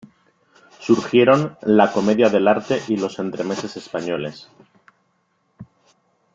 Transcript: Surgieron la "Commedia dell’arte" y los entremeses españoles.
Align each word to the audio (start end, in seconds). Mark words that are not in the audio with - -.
Surgieron 0.79 1.57
la 1.61 1.91
"Commedia 1.91 2.27
dell’arte" 2.31 2.81
y 2.87 2.97
los 2.97 3.19
entremeses 3.19 3.77
españoles. 3.77 4.49